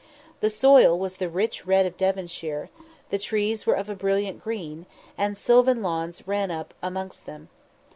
[0.39, 2.71] The soil was the rich red of Devonshire,
[3.11, 7.49] the trees were of a brilliant green, and sylvan lawns ran up amongst them.